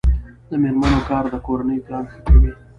د 0.49 0.51
میرمنو 0.61 0.99
کار 1.09 1.23
د 1.33 1.35
کورنۍ 1.47 1.77
پلان 1.85 2.05
ښه 2.11 2.19
کوي. 2.27 2.51